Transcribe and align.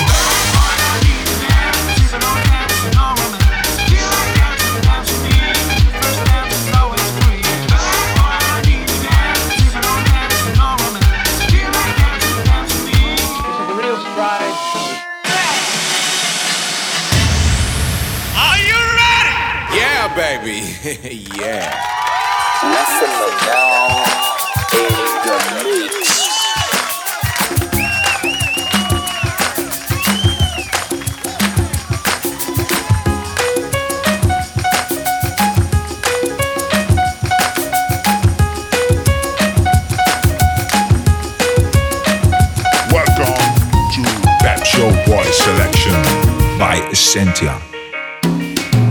By 47.14 47.22
Essentia. 47.22 47.61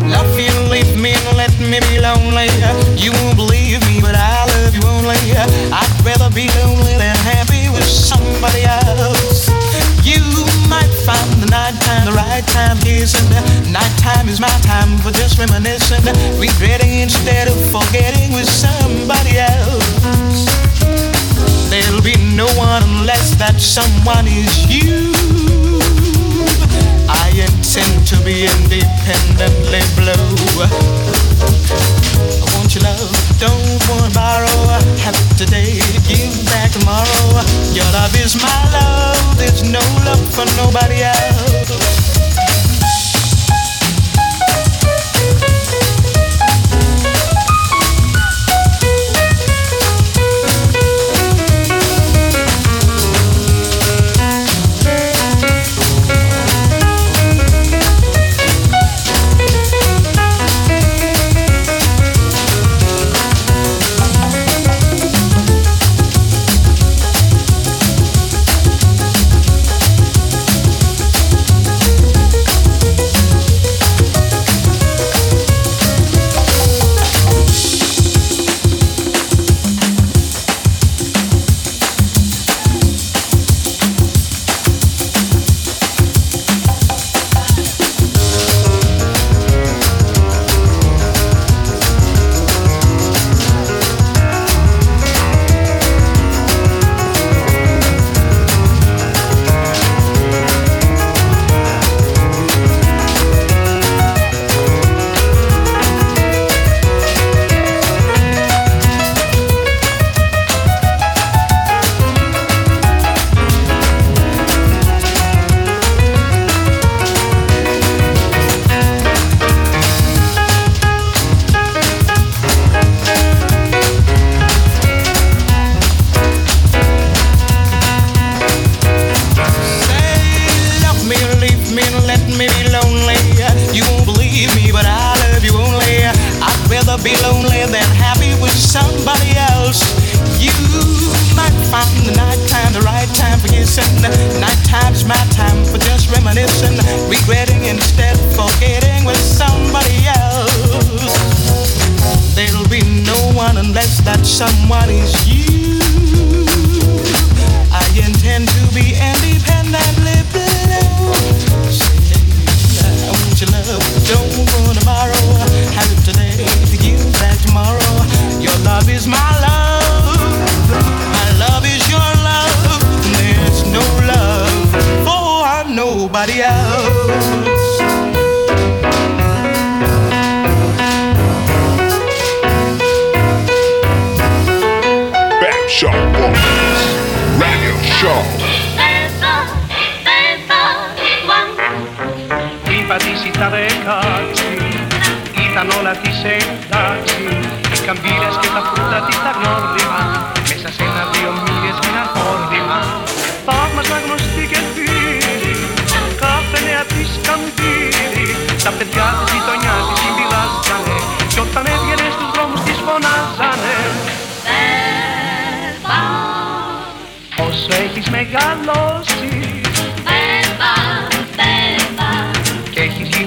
Love 0.06 0.38
you, 0.38 0.52
leave 0.70 0.96
me 0.96 1.12
and 1.12 1.36
let 1.36 1.52
me 1.58 1.80
be 1.88 1.98
lonely. 1.98 2.48
You 2.96 3.12
won't 3.12 3.36
believe 3.36 3.80
me, 3.86 4.00
but 4.00 4.14
I 4.14 4.46
love 4.46 4.74
you 4.74 4.82
only. 4.86 5.16
I'd 5.72 6.04
rather 6.04 6.30
be 6.34 6.48
lonely 6.62 6.94
than 6.98 7.16
happy 7.16 7.68
with 7.70 7.84
somebody 7.84 8.64
else. 8.64 9.48
You 10.04 10.22
might 10.68 10.92
find 11.06 11.42
the 11.42 11.48
nighttime 11.50 12.06
the 12.06 12.12
right 12.12 12.46
time 12.48 12.78
kissing. 12.78 13.28
Nighttime 13.72 14.28
is 14.28 14.40
my 14.40 14.54
time 14.62 14.98
for 14.98 15.10
just 15.10 15.38
reminiscing, 15.38 16.04
regretting 16.38 17.00
instead 17.00 17.48
of 17.48 17.56
forgetting 17.70 18.32
with 18.34 18.48
somebody 18.48 19.38
else. 19.38 20.46
There'll 21.70 22.02
be 22.02 22.16
no 22.36 22.46
one 22.58 22.82
unless 22.82 23.34
that 23.36 23.60
someone 23.60 24.26
is 24.26 24.66
you. 24.68 25.21
I 27.20 27.28
intend 27.36 28.06
to 28.08 28.16
be 28.24 28.44
independently 28.46 29.82
blue. 29.96 30.64
I 31.44 32.46
want 32.56 32.74
your 32.74 32.84
love, 32.84 33.12
don't 33.38 33.80
want 33.88 34.08
to 34.08 34.12
borrow. 34.16 34.80
Have 35.04 35.18
today, 35.36 35.80
give 36.08 36.32
back 36.46 36.72
tomorrow. 36.72 37.44
Your 37.76 37.88
love 37.92 38.14
is 38.16 38.36
my 38.40 38.60
love, 38.72 39.36
there's 39.36 39.62
no 39.62 39.82
love 40.04 40.22
for 40.32 40.46
nobody 40.56 41.02
else. 41.02 42.31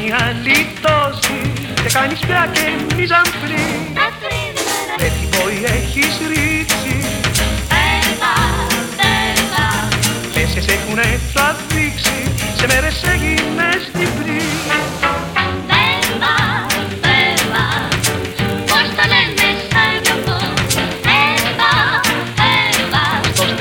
Μια 0.03 0.35
λιτώση 0.43 1.51
και 1.75 1.89
κάνεις 1.93 2.19
πια 2.19 2.49
και 2.53 2.95
μη 2.95 3.05
ζαμπρί 3.05 3.65
ρίξει. 3.93 5.27
πόη 5.29 5.63
έχεις 5.75 6.17
ρίξει. 6.27 6.95
Λέσες 10.35 10.67
έχουνε 10.67 11.19
θα 11.33 11.55
Σε 12.55 12.67
μέρες 12.67 13.03
έγινες 13.03 13.81
την 13.93 14.09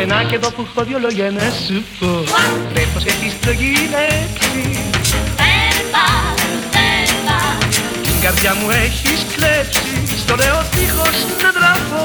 να 0.07 0.23
και 0.23 0.35
εδώ 0.35 0.51
που 0.51 0.67
έχω 0.71 0.85
δυο 0.85 0.99
λόγια 0.99 1.31
να 1.31 1.51
σου 1.67 1.85
πω. 1.99 2.25
Πρέπει 2.73 2.89
πως 2.95 3.05
έχεις 3.05 3.33
το 3.41 3.51
γυναίκα 3.51 4.44
Την 8.25 8.33
καρδιά 8.33 8.55
μου 8.55 8.71
έχεις 8.71 9.27
κλέψει 9.37 10.17
Στο 10.17 10.35
λέω 10.37 10.63
τείχος 10.71 11.27
να 11.43 11.53
τραφώ 11.53 12.05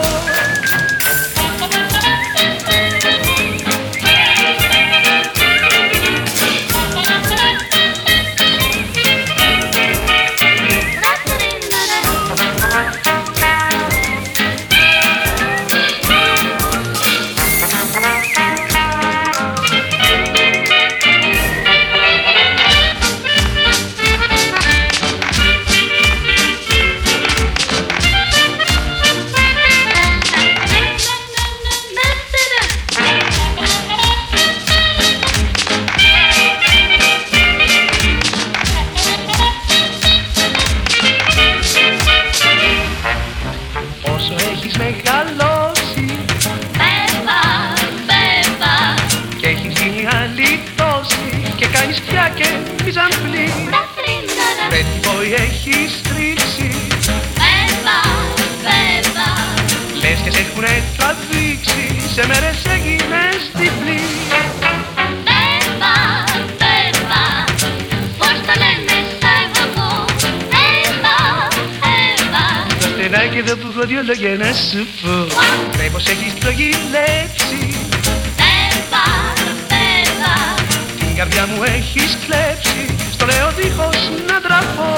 Χριστούγεννε 74.09 74.53
σου 74.53 74.87
πω 75.01 75.89
πως 75.91 76.07
έχεις 76.07 76.33
το 76.33 76.49
γυλέψει 76.49 77.59
Την 80.99 81.15
καρδιά 81.15 81.47
μου 81.47 81.63
έχεις 81.63 82.17
κλέψει. 82.25 82.95
Στο 83.11 83.25
λέω 83.25 83.51
δίχως 83.51 84.11
να 84.27 84.41
τραφώ 84.41 84.91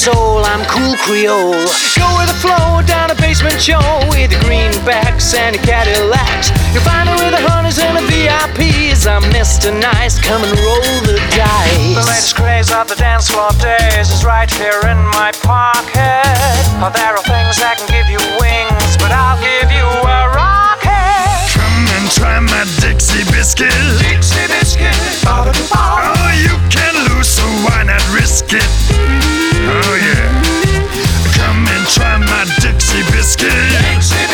soul, 0.00 0.40
I'm 0.48 0.64
cool 0.64 0.96
Creole. 1.04 1.52
Go 1.92 2.08
with 2.16 2.32
the 2.32 2.38
flow 2.40 2.80
down 2.88 3.12
a 3.12 3.16
basement 3.20 3.60
show 3.60 3.84
with 4.08 4.32
the 4.32 4.40
greenbacks 4.48 5.36
and 5.36 5.52
the 5.52 5.60
Cadillacs. 5.60 6.48
You'll 6.72 6.88
find 6.88 7.04
me 7.04 7.20
with 7.20 7.36
the 7.36 7.42
hunters 7.44 7.76
and 7.76 8.00
the 8.00 8.04
VIPs. 8.08 9.04
I'm 9.04 9.20
Mr. 9.28 9.68
Nice, 9.68 10.16
come 10.16 10.40
and 10.40 10.56
roll 10.56 10.96
the 11.04 11.20
dice. 11.36 12.00
The 12.00 12.06
latest 12.08 12.32
craze 12.32 12.72
of 12.72 12.88
the 12.88 12.96
dance 12.96 13.28
floor 13.28 13.52
days 13.60 14.08
is 14.08 14.24
right 14.24 14.48
here 14.48 14.80
in 14.88 14.96
my 15.12 15.36
pocket. 15.44 16.24
Oh, 16.80 16.88
there 16.96 17.12
are 17.12 17.26
things 17.28 17.60
that 17.60 17.76
can 17.76 17.88
give 17.92 18.08
you 18.08 18.24
wings, 18.40 18.96
but 18.96 19.12
I'll 19.12 19.36
give 19.36 19.68
you 19.68 19.84
a 19.84 20.20
rocket. 20.32 21.44
Come 21.52 21.84
and 22.00 22.08
try 22.08 22.40
my 22.40 22.64
Dixie 22.80 23.28
biscuit. 23.36 23.68
Dixie 24.00 24.48
biscuit. 24.48 24.96
Oh, 25.28 25.44
you 26.40 26.56
can 26.72 26.96
lose, 27.12 27.28
so 27.28 27.44
why 27.68 27.84
not 27.84 28.00
risk 28.16 28.48
it? 28.56 29.19
Dixie 32.90 33.04
biscuit. 33.12 34.29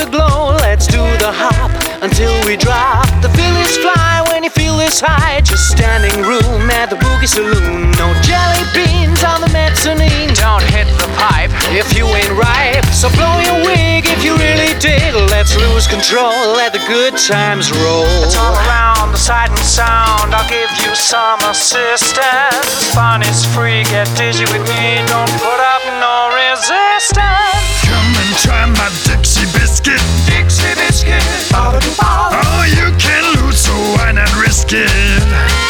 The 0.00 0.10
glow, 0.10 0.56
let's 0.64 0.86
do 0.86 1.02
the 1.20 1.28
hop 1.28 1.68
until 2.00 2.32
we 2.48 2.56
drop. 2.56 3.04
The 3.20 3.28
feelings 3.36 3.76
fly 3.76 4.24
when 4.32 4.42
you 4.42 4.50
feel 4.50 4.76
this 4.76 5.00
high. 5.00 5.40
Just 5.44 5.68
standing 5.68 6.24
room 6.24 6.70
at 6.72 6.88
the 6.88 6.96
boogie 6.96 7.28
saloon. 7.28 7.92
No 8.00 8.08
jelly 8.24 8.64
beans 8.72 9.20
on 9.20 9.44
the 9.44 9.50
mezzanine. 9.52 10.32
Don't 10.32 10.64
hit 10.72 10.88
the 10.96 11.08
pipe 11.20 11.52
if 11.76 11.92
you 11.92 12.08
ain't 12.08 12.32
ripe. 12.32 12.84
So 12.96 13.12
blow 13.12 13.36
your 13.44 13.60
wig 13.68 14.08
if 14.08 14.24
you 14.24 14.32
really 14.40 14.72
dig. 14.80 15.12
Let's 15.28 15.52
lose 15.56 15.84
control, 15.86 16.32
let 16.56 16.72
the 16.72 16.82
good 16.88 17.20
times 17.20 17.68
roll. 17.84 18.08
It's 18.24 18.36
all 18.40 18.56
around 18.64 19.12
the 19.12 19.20
sight 19.20 19.52
and 19.52 19.60
sound. 19.60 20.32
I'll 20.32 20.48
give 20.48 20.70
you 20.80 20.96
some 20.96 21.40
assistance. 21.44 22.88
Fun 22.96 23.20
is 23.20 23.44
free, 23.52 23.84
get 23.92 24.08
dizzy 24.16 24.48
with 24.48 24.64
me. 24.64 25.04
Don't 25.12 25.32
put 25.44 25.60
up 25.60 25.84
no 26.00 26.32
resistance. 26.32 27.60
Come 27.84 28.12
and 28.16 28.32
try 28.40 28.64
my 28.64 28.88
Dixie 29.04 29.39
biscuit. 29.60 30.00
Dixie 30.26 30.74
biscuit. 30.74 31.22
Oh, 31.52 32.64
you 32.66 32.88
can 32.96 33.24
lose, 33.36 33.60
so 33.60 33.72
why 33.96 34.12
not 34.12 34.32
risk 34.40 34.72
it? 34.72 34.88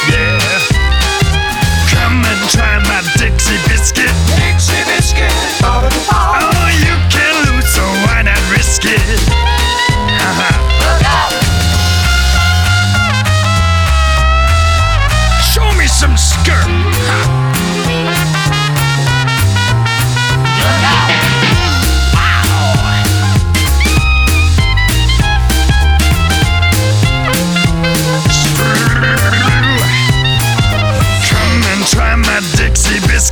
Yeah. 0.09 0.39
Come 1.91 2.23
and 2.23 2.43
try 2.51 2.79
my 2.87 3.03
Dixie 3.19 3.59
biscuit. 3.69 4.15
Dixie 4.39 4.85
biscuit. 4.87 5.35
Oh, 5.63 6.71
you 6.87 6.95
can 7.11 7.35
lose, 7.51 7.67
so 7.75 7.83
why 8.07 8.23
not 8.23 8.41
risk 8.55 8.83
it? 8.85 9.20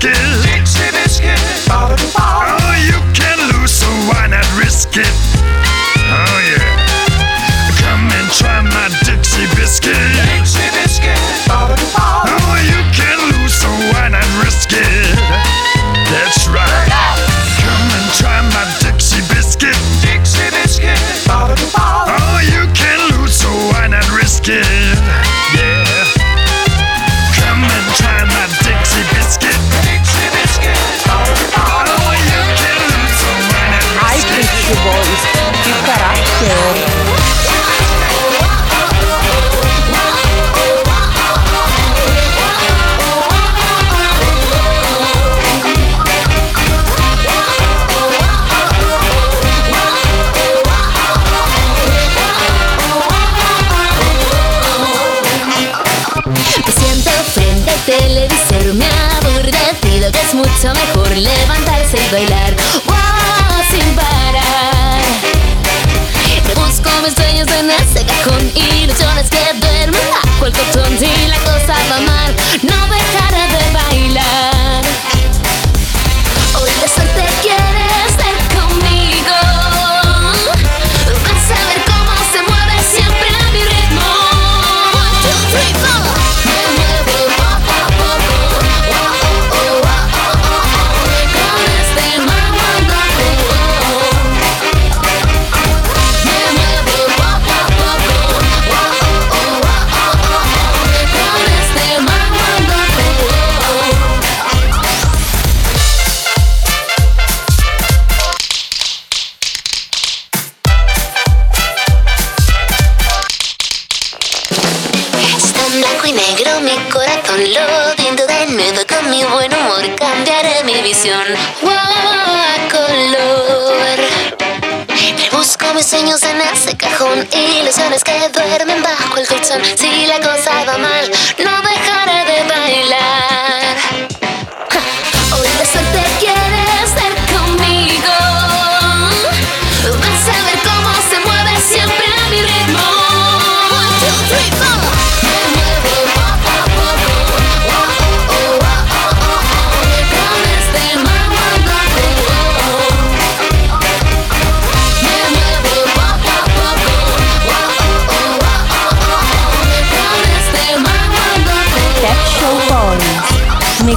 biscuit. 0.00 0.42
Dixie 0.42 0.90
biscuit. 0.92 1.38
Oh, 1.70 2.74
you 2.86 2.98
can 3.14 3.38
lose, 3.52 3.72
so 3.72 3.86
why 4.08 4.26
not 4.28 4.46
risk 4.58 4.96
it? 4.96 5.37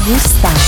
gusta. 0.07 0.60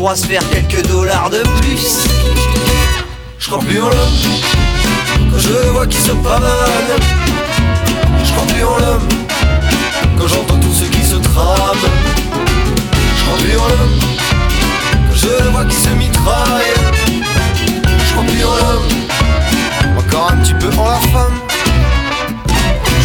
pourra 0.00 0.16
se 0.16 0.26
faire 0.26 0.42
quelques 0.48 0.86
dollars 0.88 1.28
de 1.28 1.42
plus. 1.60 2.08
Je 3.38 3.46
crois 3.46 3.58
plus 3.58 3.82
en 3.82 3.90
l'homme 3.90 4.18
quand 5.30 5.38
je 5.38 5.68
vois 5.72 5.86
qu'il 5.86 6.00
se 6.00 6.12
pavane. 6.12 6.92
Je 8.24 8.32
crois 8.32 8.46
plus 8.46 8.64
en 8.64 8.78
l'homme 8.78 9.08
quand 10.16 10.26
j'entends 10.26 10.58
tout 10.58 10.72
ce 10.72 10.84
qui 10.84 11.04
se 11.04 11.16
trame. 11.16 11.84
Je 13.14 13.24
crois 13.24 13.38
plus 13.40 13.58
en 13.58 13.68
l'homme 13.68 14.00
quand 15.06 15.16
je 15.16 15.50
vois 15.50 15.64
qu'il 15.66 15.78
se 15.78 15.90
mitraille. 15.90 16.74
Je 17.06 18.12
crois 18.12 18.24
plus 18.24 18.44
en 18.46 18.56
l'homme, 18.56 19.98
encore 19.98 20.30
un 20.32 20.36
petit 20.36 20.54
peu 20.54 20.70
en 20.78 20.88
la 20.88 21.00
femme 21.12 21.39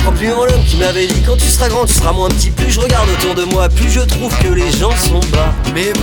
crois 0.06 0.18
plus 0.18 0.32
en 0.32 0.46
l'homme 0.46 0.64
qui 0.68 0.78
m'avait 0.78 1.08
dit 1.08 1.22
quand 1.26 1.36
tu 1.36 1.48
seras 1.48 1.68
grand, 1.68 1.86
tu 1.86 1.94
seras 1.94 2.12
moins 2.12 2.30
petit. 2.30 2.52
Plus 2.52 2.72
je 2.72 2.80
regarde 2.80 3.10
autour 3.10 3.34
de 3.34 3.44
moi, 3.46 3.70
plus 3.70 3.90
je 3.90 4.02
trouve 4.02 4.36
que 4.38 4.50
les 4.50 4.72
gens 4.72 4.92
sont 4.92 5.20
bas. 5.32 5.54
Mais 5.74 5.92
bon, 5.94 6.02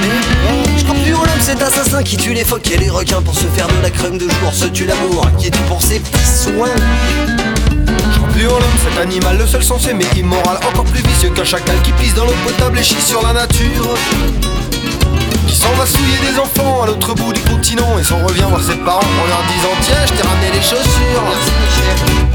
mais 0.00 0.08
bon. 0.42 0.78
Je 0.78 0.84
crois 0.84 0.96
plus 1.02 1.14
en 1.14 1.20
l'homme, 1.20 1.40
cet 1.40 1.60
assassin 1.60 2.02
qui 2.02 2.16
tue 2.16 2.32
les 2.32 2.44
phoques 2.44 2.70
et 2.70 2.78
les 2.78 2.88
requins 2.88 3.20
pour 3.20 3.34
se 3.34 3.46
faire 3.46 3.66
de 3.68 3.82
la 3.82 3.90
crème 3.90 4.16
de 4.16 4.28
jour. 4.28 4.52
Se 4.54 4.66
tue 4.66 4.86
l'amour, 4.86 5.26
qui 5.38 5.48
est 5.48 5.56
pour 5.68 5.82
ses 5.82 5.98
petits 5.98 6.24
soins. 6.24 6.74
Plus 8.32 8.46
en 8.46 8.52
l'homme, 8.52 8.78
cet 8.82 8.98
animal, 9.02 9.36
le 9.36 9.46
seul 9.46 9.62
sensé 9.62 9.92
mais 9.92 10.06
immoral, 10.16 10.58
encore 10.68 10.84
plus 10.84 11.02
vicieux 11.02 11.30
qu'un 11.30 11.44
chacal 11.44 11.76
qui 11.82 11.92
pisse 11.92 12.14
dans 12.14 12.24
l'eau 12.24 12.34
potable 12.44 12.78
et 12.78 12.82
chie 12.82 13.02
sur 13.02 13.22
la 13.22 13.34
nature. 13.34 13.88
Qui 15.46 15.54
s'en 15.54 15.72
va 15.72 15.84
souiller 15.84 16.16
des 16.30 16.38
enfants 16.38 16.82
à 16.82 16.86
l'autre 16.86 17.14
bout 17.14 17.34
du 17.34 17.40
continent 17.42 17.98
et 17.98 18.04
s'en 18.04 18.24
revient 18.24 18.44
voir 18.48 18.62
ses 18.62 18.76
parents 18.76 19.00
en 19.00 19.26
leur 19.28 19.42
disant 19.54 19.76
Tiens, 19.82 20.06
je 20.06 20.12
t'ai 20.14 20.26
ramené 20.26 20.50
les 20.54 20.62
chaussures. 20.62 22.31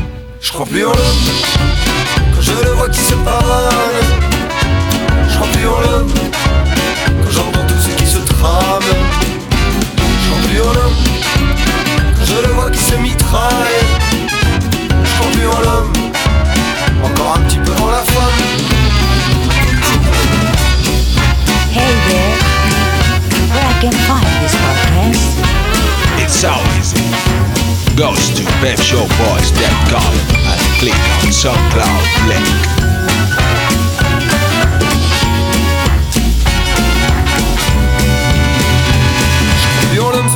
Je 0.48 0.54
crois 0.54 0.66
plus 0.66 0.86
en 0.86 0.92
l'homme 0.92 1.26
quand 2.34 2.42
je 2.42 2.54
le 2.54 2.72
vois 2.72 2.88
qui 2.88 3.02
se 3.02 3.14
pavane. 3.16 4.08
Je 5.30 5.36
crois 5.36 5.48
plus 5.52 5.68
en 5.68 5.82
l'homme 5.82 6.14
quand 7.22 7.32
j'entends 7.32 7.68
tout 7.68 7.76
ce 7.78 7.90
qui 7.90 8.06
se 8.06 8.20
trame. 8.20 8.82
Je 10.00 10.30
crois 10.30 10.48
plus 10.48 10.62
en 10.62 10.74
l'homme 10.74 10.96
quand 12.18 12.26
je 12.26 12.48
le 12.48 12.54
vois 12.54 12.72
qui 12.72 12.80
se 12.80 12.96
mitraille. 12.96 13.84
Je 15.04 15.20
crois 15.20 15.32
plus 15.34 15.48
en 15.48 15.60
l'homme, 15.60 15.92
encore 17.04 17.36
un 17.36 17.42
petit 17.42 17.60
peu 17.60 17.74
en 17.84 17.92
la 17.92 18.04
femme. 18.04 18.40
Hey 21.74 21.94
there, 22.08 22.38
where 23.52 23.66
I 23.66 23.82
can 23.82 23.92
find 23.92 24.26
this 24.42 24.56
podcast? 24.56 25.26
It's 26.24 26.34
so 26.40 26.54
easy. 26.80 27.57
Goes 27.98 28.30
to 28.36 28.44
pepshowboys.com 28.62 30.14
and 30.46 30.62
click 30.78 30.94
on 31.26 31.32
SoundCloud 31.32 32.28
link. 32.30 32.46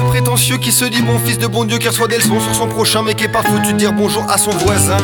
Prétentieux 0.09 0.57
qui 0.57 0.71
se 0.71 0.85
dit 0.85 1.03
bon 1.03 1.19
fils 1.19 1.37
de 1.37 1.45
bon 1.45 1.65
Dieu 1.65 1.77
qui 1.77 1.87
reçoit 1.87 2.07
des 2.07 2.17
leçons 2.17 2.39
sur 2.39 2.55
son 2.55 2.67
prochain 2.67 3.03
mais 3.03 3.13
qui 3.13 3.25
est 3.25 3.31
pas 3.31 3.43
foutu 3.43 3.73
de 3.73 3.77
dire 3.77 3.93
bonjour 3.93 4.25
à 4.27 4.39
son 4.39 4.51
voisin. 4.51 4.97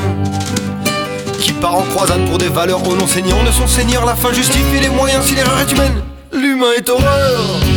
Qui 1.39 1.51
part 1.51 1.75
en 1.75 1.83
croisade 1.83 2.25
pour 2.25 2.39
des 2.39 2.49
valeurs 2.49 2.87
au 2.87 2.95
non 2.95 3.05
seigneur. 3.05 3.43
De 3.43 3.51
son 3.51 3.67
seigneur 3.67 4.03
La 4.03 4.15
fin 4.15 4.33
justifie 4.33 4.79
les 4.81 4.89
moyens 4.89 5.23
si 5.25 5.35
l'erreur 5.35 5.59
est 5.59 5.71
humaine 5.71 6.01
L'humain 6.33 6.71
est 6.75 6.89
horreur 6.89 7.76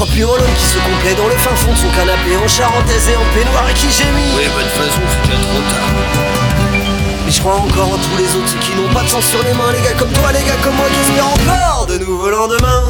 Je 0.00 0.06
crois 0.06 0.14
plus 0.14 0.24
en 0.24 0.34
l'homme 0.34 0.54
qui 0.56 0.64
se 0.64 0.78
complaît 0.78 1.14
dans 1.14 1.28
le 1.28 1.34
fin 1.34 1.54
fond 1.54 1.72
de 1.72 1.76
son 1.76 1.90
canapé 1.90 2.34
en 2.42 2.48
charentaise 2.48 3.10
et 3.10 3.16
en 3.16 3.34
peignoir 3.34 3.68
et 3.68 3.74
qui 3.74 3.90
gémit. 3.90 4.32
Oui 4.34 4.44
bah 4.56 4.62
de 4.62 4.68
toute 4.70 4.80
façon 4.80 5.02
c'est 5.12 5.28
déjà 5.28 5.42
trop 5.44 5.60
tard. 5.68 5.90
Mais 7.26 7.30
je 7.30 7.38
crois 7.38 7.56
encore 7.56 7.92
en 7.92 7.98
tous 7.98 8.16
les 8.16 8.34
autres 8.34 8.58
qui 8.60 8.74
n'ont 8.76 8.88
pas 8.94 9.02
de 9.02 9.08
sang 9.08 9.20
sur 9.20 9.42
les 9.42 9.52
mains, 9.52 9.70
les 9.74 9.82
gars 9.82 9.92
comme 9.98 10.08
toi, 10.12 10.32
les 10.32 10.42
gars 10.42 10.56
comme 10.64 10.74
moi 10.76 10.86
qui 10.88 11.00
espèrent 11.00 11.26
encore 11.26 11.84
de 11.86 11.98
nouveaux 11.98 12.30
lendemains. 12.30 12.88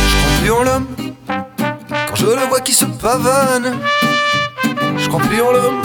Je 0.00 0.16
crois 0.16 0.40
plus 0.40 0.50
en 0.50 0.62
l'homme. 0.62 0.86
Quand 1.28 2.16
je 2.16 2.24
le 2.24 2.46
vois 2.48 2.60
qui 2.60 2.72
se 2.72 2.86
pavane. 2.86 3.80
Je 4.96 5.08
crois 5.08 5.20
plus 5.20 5.42
en 5.42 5.52
l'homme. 5.52 5.82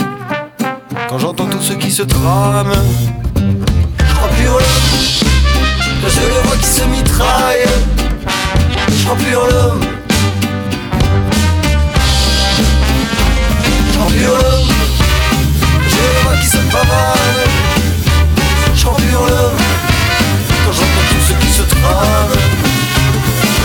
Quand 1.09 1.19
j'entends 1.19 1.47
tout 1.47 1.61
ce 1.61 1.73
qui 1.73 1.91
se 1.91 2.03
trame. 2.03 2.71
Je 3.35 4.15
crois 4.15 4.29
plus 4.29 4.47
en 4.47 4.53
l'homme. 4.53 4.85
Quand 6.01 6.07
je 6.07 6.21
le 6.21 6.47
vois 6.47 6.55
qui 6.55 6.65
se 6.65 6.83
mitraille. 6.85 8.04
Empure-le 9.03 9.61
Empure-le 14.01 14.53
J'ai 15.87 15.97
les 15.97 16.39
qui 16.41 16.47
se 16.47 16.57
pavanent 16.57 17.43
J'empure-le 18.75 19.43
Quand 20.65 20.73
j'entends 20.73 21.05
tout 21.09 21.21
ce 21.27 21.33
qui 21.33 21.51
se 21.53 21.61
trame 21.61 22.33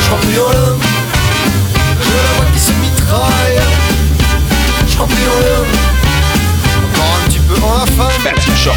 J'empure-le 0.08 0.76
J'ai 2.02 2.10
la 2.10 2.50
qui 2.52 2.60
se 2.60 2.72
mitraille 2.72 3.62
J'empure-le 4.88 5.54
Encore 6.84 7.14
un 7.16 7.28
petit 7.28 7.40
peu 7.40 7.56
en 7.64 7.78
la 7.78 7.86
fin. 7.86 8.10
Short 8.56 8.76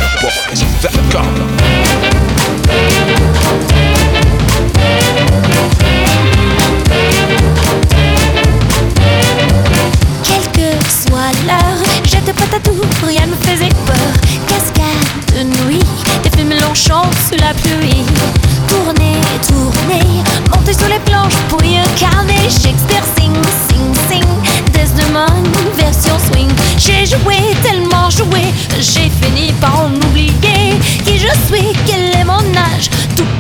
rien 13.06 13.26
ne 13.26 13.32
me 13.32 13.36
faisait 13.36 13.73
peur. 13.86 14.13
Cascade 14.47 15.36
de 15.36 15.43
nuit, 15.65 15.84
des 16.23 16.30
films 16.30 16.49
Mélenchon 16.49 17.04
sous 17.28 17.38
la 17.39 17.54
pluie. 17.54 18.04
Tourner, 18.67 19.17
tourner, 19.47 20.23
monter 20.49 20.73
sur 20.73 20.88
les 20.88 20.99
planches 20.99 21.36
pour 21.49 21.63
y 21.63 21.78
incarner 21.78 22.49
Shakespeare 22.49 23.04
sing, 23.17 23.34
sing, 23.69 23.93
sing. 24.10 24.26
Desdemone, 24.73 25.47
version 25.78 26.17
swing. 26.32 26.49
J'ai 26.78 27.06
joué, 27.06 27.38
tellement 27.62 28.10
joué, 28.10 28.43
j'ai 28.80 29.10
fini 29.21 29.52
par 29.54 29.86
en 29.86 29.95
oublier 29.95 30.78
qui 31.06 31.17
je 31.17 31.30
suis, 31.47 31.73
quel 31.86 32.12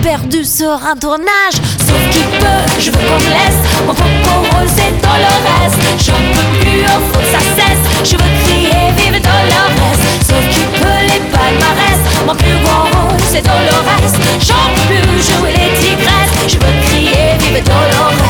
perdu 0.03 0.43
sur 0.43 0.73
un 0.85 0.95
tournage, 0.97 1.55
sauf 1.79 2.09
qui 2.11 2.19
peut, 2.37 2.63
je 2.77 2.91
veux 2.91 2.97
qu'on 2.97 3.23
me 3.23 3.29
laisse. 3.29 3.59
Mon 3.87 3.93
propre 3.93 4.55
rôle, 4.55 4.67
c'est 4.67 4.91
Dolores. 5.01 5.71
J'en 6.05 6.21
peux 6.33 6.59
plus, 6.59 6.83
oh, 6.87 6.99
faut 7.11 7.19
que 7.19 7.25
ça 7.31 7.39
cesse. 7.55 8.11
Je 8.11 8.17
veux 8.17 8.33
crier, 8.43 8.91
vive 8.97 9.21
Dolores. 9.21 9.95
Sauf 10.27 10.43
qui 10.51 10.63
peut 10.79 11.01
les 11.07 11.21
palmarès. 11.31 11.99
Mon 12.27 12.35
plus 12.35 12.57
grand 12.63 12.83
rôle, 12.83 13.19
c'est 13.31 13.41
Dolores. 13.41 14.11
J'en 14.41 14.67
peux 14.75 15.07
plus 15.07 15.23
jouer 15.23 15.51
les 15.51 15.71
tigresses. 15.79 16.33
Je 16.47 16.55
veux 16.55 16.75
crier, 16.87 17.37
vive 17.39 17.63
Dolores. 17.63 18.23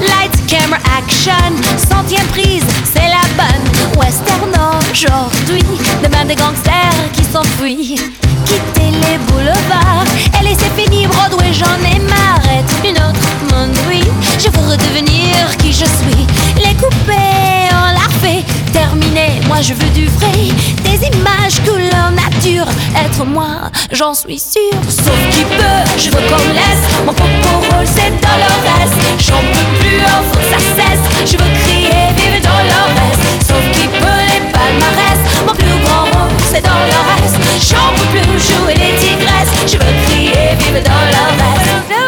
Lights, 0.00 0.46
camera, 0.46 0.78
action, 0.98 1.32
centième 1.76 2.26
prise, 2.28 2.49
aujourd'hui, 4.90 5.62
demain 6.02 6.24
des 6.24 6.34
gangsters 6.34 7.12
qui 7.12 7.24
s'enfuient. 7.24 7.96
Quitter 8.44 8.90
les 8.90 9.18
boulevards 9.28 10.04
et 10.38 10.44
laisser 10.44 10.70
finir 10.76 11.08
Broadway, 11.10 11.52
j'en 11.52 11.76
ai 11.86 11.98
marre. 12.00 12.42
Être 12.58 12.74
une 12.84 12.96
autre 12.96 13.20
oui. 13.88 14.02
Je 14.38 14.48
veux 14.48 14.70
redevenir 14.70 15.56
qui 15.58 15.72
je 15.72 15.84
suis. 15.84 16.26
Les 16.56 16.74
couper 16.74 17.68
en 17.72 17.92
larvé, 17.92 18.44
terminer. 18.72 19.40
Moi 19.46 19.60
je 19.62 19.74
veux 19.74 19.90
du 19.90 20.06
vrai, 20.06 20.48
des 20.84 21.06
images 21.06 21.60
couleur 21.64 22.10
nature. 22.10 22.66
Être 22.96 23.24
moi, 23.24 23.70
j'en 23.92 24.14
suis 24.14 24.38
sûre. 24.38 24.82
Sauf 24.88 25.20
qui 25.30 25.44
peut, 25.44 25.98
je 25.98 26.10
veux 26.10 26.22
qu'on 26.28 26.52
laisse. 26.52 26.84
Mon 27.06 27.12
propre 27.12 27.74
rôle, 27.74 27.86
c'est 27.86 28.10
Dolores. 28.20 28.90
J'en 29.18 29.40
peux 29.52 29.78
plus, 29.78 30.00
oh, 30.06 30.24
faut 30.32 30.38
que 30.38 30.44
ça 30.44 30.58
cesse. 30.76 31.30
Je 31.30 31.36
veux 31.36 31.52
crier, 31.62 32.08
vive 32.16 32.42
Dolores. 32.42 33.14
Sauf 33.46 33.64
qui 33.72 33.86
peut 33.86 34.19
danser 36.50 36.62
dans 36.62 36.70
leur 36.70 37.04
reste. 37.16 37.70
J'en 37.70 37.94
peux 37.94 38.18
plus 38.18 38.40
jouer 38.40 38.74
les 38.74 38.96
tigresses. 38.98 39.50
Je 39.66 39.76
veux 39.76 40.04
crier, 40.06 40.56
vivre 40.58 40.82
dans 40.82 40.90
leur 40.90 41.30
reste. 41.38 41.99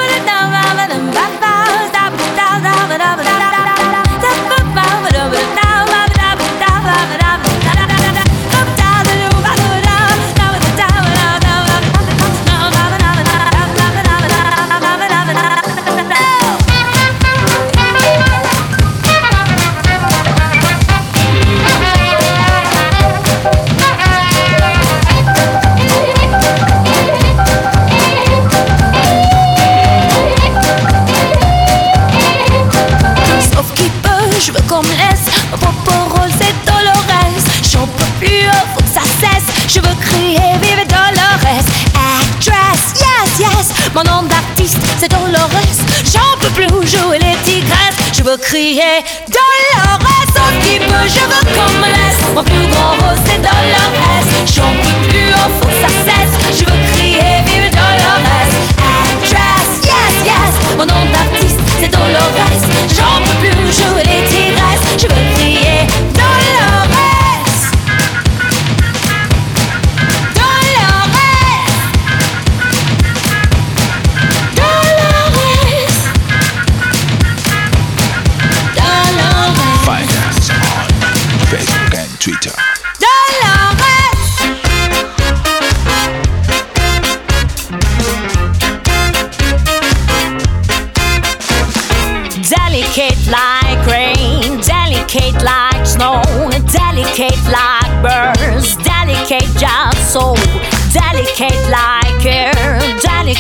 Veux 48.33 48.39
crier 48.39 49.05
Dolores. 49.29 49.99
Sauf 50.35 50.53
qui 50.65 50.79
peut, 50.79 51.07
je 51.07 51.25
veux 51.31 51.45
qu'on 51.55 51.73
me 51.81 51.87
laisse. 51.87 52.21
Mon 52.35 52.43
plus 52.43 52.67
grand 52.73 52.93
rôle, 52.93 53.19
c'est 53.27 53.39
Dolores. 53.39 54.25
J'en 54.47 54.73
peux 54.83 55.09
plus, 55.09 55.29
oh, 55.35 55.51
faut 55.61 55.69
que 55.69 55.79
ça 55.83 55.93
cesse. 56.07 56.59
Je 56.59 56.65
veux 56.65 56.81
crier, 56.95 57.43
vive 57.47 57.71
Dolores. 57.71 58.53
Actress, 59.01 59.69
yes, 59.85 60.15
yes. 60.25 60.77
Mon 60.79 60.87
nom 60.87 61.05
d'artiste, 61.13 61.61
c'est 61.81 61.89
Dolores. 61.89 62.63
J'en 62.97 63.21
peux 63.25 63.39
plus 63.41 63.73
jouer 63.73 64.05
les 64.05 64.25
tigresses. 64.29 64.87
Je 64.97 65.07
veux 65.07 65.35
crier 65.35 65.42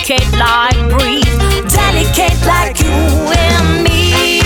delicate 0.02 0.32
like 0.36 0.98
breeze, 0.98 1.38
delicate 1.72 2.44
like 2.44 2.80
you 2.80 2.90
and 2.90 3.84
me. 3.84 4.40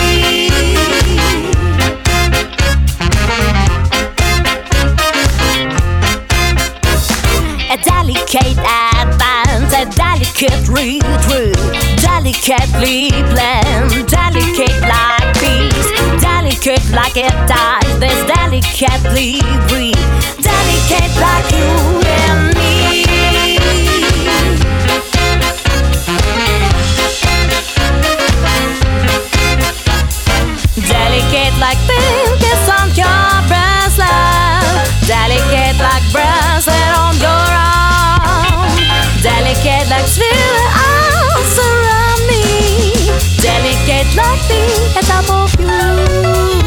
A 7.70 7.78
delicate 7.78 8.58
advance, 8.58 9.72
a 9.72 9.86
delicate 9.96 10.68
retreat, 10.68 11.56
delicately 12.02 13.10
planned, 13.32 14.08
delicate 14.08 14.80
like 14.82 15.34
peace, 15.40 15.90
delicate 16.20 16.90
like 16.90 17.16
it 17.16 17.32
dies, 17.48 17.98
there's 17.98 18.26
delicately 18.26 19.40
breathe, 19.68 19.96
delicate 20.42 21.16
like 21.18 21.50
you 21.50 22.02
and 22.04 22.54
me. 22.58 22.65
Like 31.58 31.78
fingers 31.88 32.68
on 32.68 32.88
your 32.94 33.30
bracelet, 33.48 34.06
delicate 35.06 35.78
like 35.80 36.04
bracelet 36.12 36.92
on 36.94 37.16
your 37.18 37.30
arm, 37.32 38.76
delicate 39.22 39.88
like 39.88 40.06
spirit 40.06 40.70
arms 40.76 41.58
around 41.58 42.20
me, 42.28 43.08
delicate 43.40 44.14
like 44.14 44.42
the 44.48 45.02
top 45.06 45.28
of 45.30 45.50
you. 45.58 46.65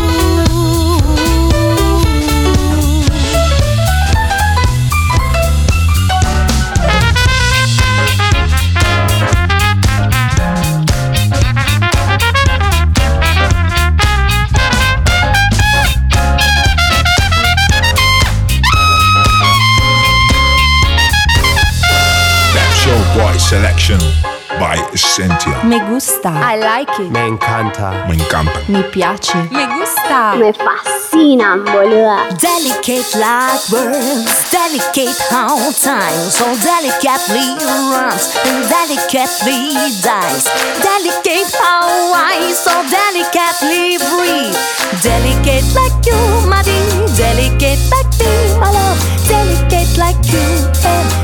Selection 23.90 24.14
by 24.60 24.78
Essentia. 24.94 25.64
Me 25.66 25.80
gusta. 25.90 26.30
I 26.30 26.58
like 26.58 27.00
it. 27.00 27.12
Me 27.12 27.26
encanta. 27.28 28.06
Me 28.08 28.16
encanta. 28.16 28.62
Mi 28.68 28.84
piace. 28.84 29.34
Me 29.50 29.66
gusta. 29.66 30.36
Me 30.38 30.54
fascinan, 30.54 31.66
boluda. 31.66 32.30
Delicate 32.38 33.18
like 33.18 33.66
birds, 33.72 34.52
delicate 34.52 35.18
how 35.32 35.58
time 35.82 36.30
so 36.30 36.46
delicately 36.62 37.50
runs 37.90 38.30
and 38.46 38.70
delicately 38.70 39.74
dies. 40.04 40.46
Delicate 40.86 41.50
how 41.58 42.14
I 42.14 42.54
so 42.54 42.74
delicately 42.94 43.98
breathe. 43.98 44.54
Delicate 45.02 45.66
like 45.74 45.98
you, 46.06 46.20
my 46.48 46.62
dear. 46.62 47.08
Delicate 47.18 47.82
like 47.90 48.12
me, 48.22 48.60
my 48.60 48.70
love. 48.70 49.02
Delicate 49.28 49.98
like 49.98 50.22
you 50.30 50.40
and 50.86 50.90
delicate 50.90 50.98
like 50.98 51.14
me 51.14 51.19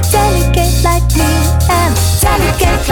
and 2.25 2.89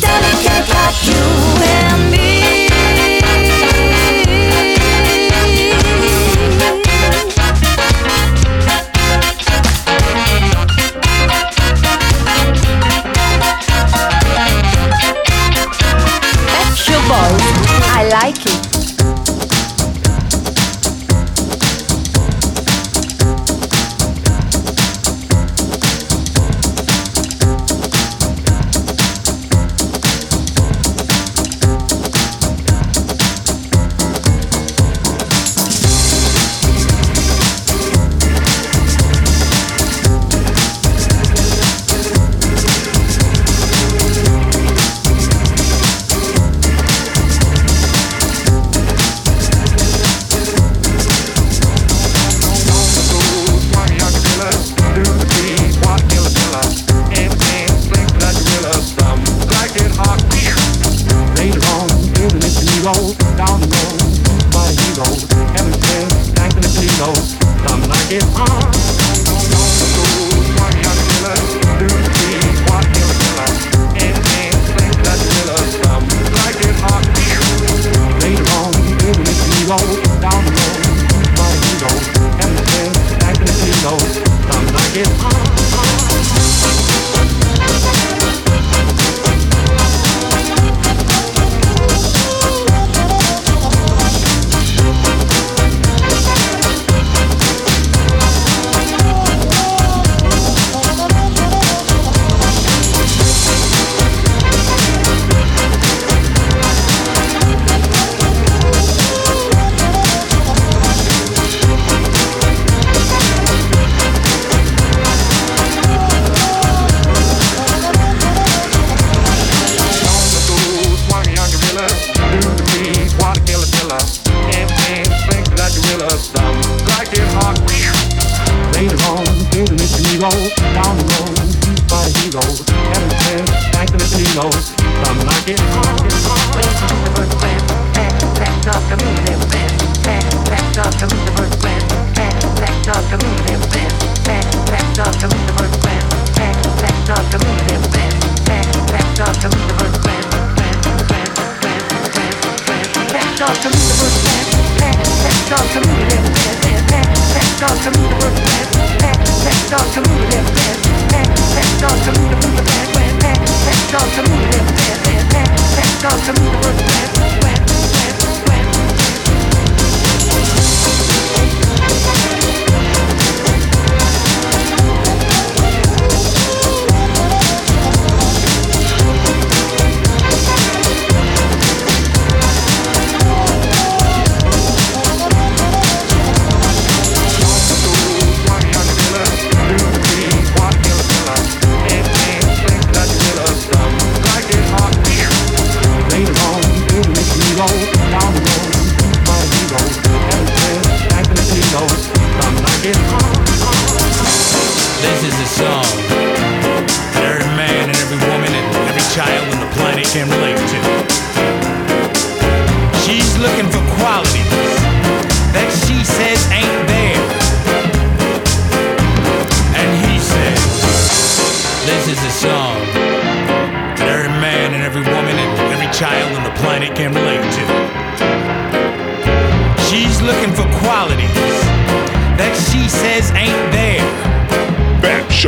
delicate 0.00 0.68
like 0.72 1.06
you 1.06 1.22
and 1.62 2.10
me. 2.10 2.13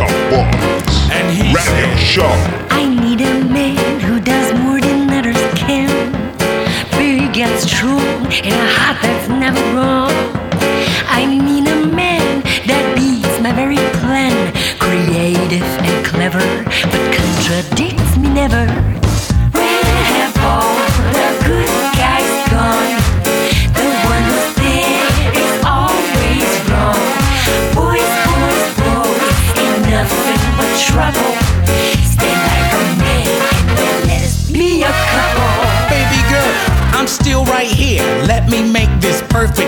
Back 0.07 0.31
Shop 0.31 0.31
Boys. 0.31 1.11
And 1.11 1.31
he 1.37 1.43
Radio 1.53 1.97
said, 1.97 1.99
Show. 1.99 2.23
I 2.71 3.06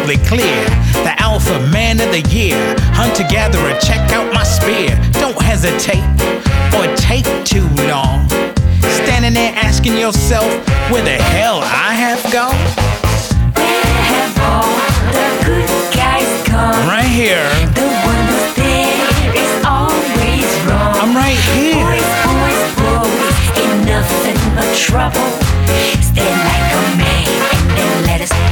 perfectly 0.09 0.39
clear. 0.39 0.65
The 1.05 1.15
alpha 1.21 1.61
man 1.71 2.01
of 2.01 2.11
the 2.11 2.23
year. 2.31 2.57
Hunter 2.95 3.25
gatherer, 3.29 3.79
check 3.81 4.11
out 4.13 4.33
my 4.33 4.45
spear. 4.45 4.89
Don't 5.13 5.41
hesitate 5.41 6.05
or 6.75 6.87
take 6.97 7.27
too 7.45 7.69
long. 7.89 8.29
Standing 9.05 9.35
there 9.35 9.53
asking 9.57 9.99
yourself 9.99 10.49
where 10.91 11.05
the 11.05 11.23
hell 11.35 11.61
I 11.63 11.95
have 11.95 12.23
gone. 12.33 12.57
Where 13.55 14.03
have 14.13 14.35
all 14.49 14.73
the 15.13 15.29
good 15.45 15.69
guys 15.95 16.31
gone? 16.49 16.87
Right 16.89 17.05
here. 17.05 17.49
The 17.75 17.89
one 18.09 18.25
who's 18.29 18.49
there 18.57 19.35
is 19.37 19.53
always 19.65 20.49
wrong. 20.67 20.95
I'm 21.03 21.15
right 21.15 21.41
here. 21.53 21.85
Boys, 21.85 22.09
boys, 22.25 22.63
boys, 22.81 23.37
ain't 23.61 23.87
nothing 23.87 24.41
but 24.57 24.69
trouble. 24.77 25.29
Stand 26.01 26.39
like 26.49 26.73
a 26.73 26.97
man 26.97 27.18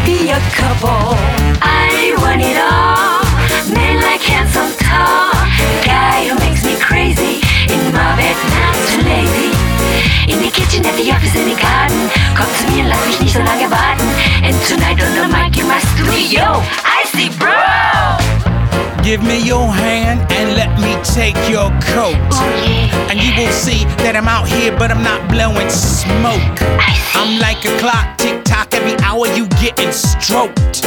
be 0.06 0.30
a 0.30 0.40
couple. 0.54 1.18
I 1.58 2.14
want 2.22 2.38
it 2.38 2.54
all. 2.54 3.26
Man 3.74 3.98
like 4.06 4.22
handsome, 4.22 4.70
tall. 4.78 5.34
Guy 5.82 6.30
who 6.30 6.38
makes 6.46 6.62
me 6.62 6.78
crazy. 6.78 7.42
In 7.66 7.82
my 7.90 8.14
bed, 8.14 8.38
not 8.54 8.74
too 8.86 9.02
lazy. 9.02 9.50
In 10.30 10.38
the 10.38 10.50
kitchen, 10.54 10.86
at 10.86 10.94
the 10.94 11.10
office, 11.10 11.34
in 11.34 11.50
the 11.50 11.58
garden. 11.58 11.98
Come 12.38 12.46
Komm 12.46 12.50
zu 12.54 12.64
mir, 12.70 12.84
lass 12.86 13.02
mich 13.08 13.20
nicht 13.20 13.34
so 13.34 13.42
lange 13.42 13.66
warten. 13.68 14.08
And 14.46 14.54
tonight 14.70 15.02
on 15.02 15.12
the 15.18 15.26
mic 15.26 15.58
in 15.58 15.66
my 15.66 15.82
studio, 15.92 16.62
I 16.86 17.02
see 17.10 17.28
bro. 17.40 18.46
Give 19.06 19.22
me 19.22 19.38
your 19.38 19.70
hand 19.70 20.20
and 20.32 20.56
let 20.56 20.70
me 20.82 20.98
take 21.02 21.38
your 21.48 21.70
coat. 21.94 22.18
Oh, 22.34 23.06
and 23.10 23.22
you 23.22 23.30
will 23.38 23.52
see 23.52 23.84
that 24.02 24.14
I'm 24.18 24.26
out 24.26 24.48
here, 24.48 24.74
but 24.76 24.90
I'm 24.90 25.02
not 25.02 25.22
blowing 25.30 25.70
smoke. 25.70 26.58
I'm 27.14 27.38
like 27.38 27.64
a 27.64 27.70
clock, 27.78 28.18
tick 28.18 28.42
tock, 28.42 28.55
every 29.06 29.30
are 29.30 29.36
you 29.36 29.46
getting 29.60 29.92
stroked. 29.92 30.82